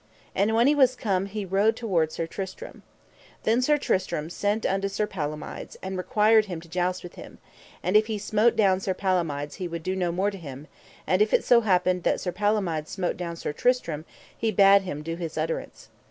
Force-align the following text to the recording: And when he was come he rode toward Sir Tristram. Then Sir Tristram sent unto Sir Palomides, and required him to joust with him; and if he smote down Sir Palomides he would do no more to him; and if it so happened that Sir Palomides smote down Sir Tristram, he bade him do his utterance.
And 0.33 0.55
when 0.55 0.65
he 0.65 0.73
was 0.73 0.95
come 0.95 1.27
he 1.27 1.45
rode 1.45 1.75
toward 1.75 2.11
Sir 2.11 2.25
Tristram. 2.25 2.81
Then 3.43 3.61
Sir 3.61 3.77
Tristram 3.77 4.31
sent 4.31 4.65
unto 4.65 4.87
Sir 4.87 5.05
Palomides, 5.05 5.77
and 5.83 5.95
required 5.95 6.45
him 6.45 6.59
to 6.61 6.67
joust 6.67 7.03
with 7.03 7.13
him; 7.13 7.37
and 7.83 7.95
if 7.95 8.07
he 8.07 8.17
smote 8.17 8.55
down 8.55 8.79
Sir 8.79 8.95
Palomides 8.95 9.57
he 9.57 9.67
would 9.67 9.83
do 9.83 9.95
no 9.95 10.11
more 10.11 10.31
to 10.31 10.39
him; 10.39 10.65
and 11.05 11.21
if 11.21 11.35
it 11.35 11.43
so 11.43 11.61
happened 11.61 12.01
that 12.01 12.19
Sir 12.19 12.31
Palomides 12.31 12.89
smote 12.89 13.15
down 13.15 13.35
Sir 13.35 13.53
Tristram, 13.53 14.05
he 14.35 14.49
bade 14.51 14.81
him 14.81 15.03
do 15.03 15.17
his 15.17 15.37
utterance. 15.37 15.89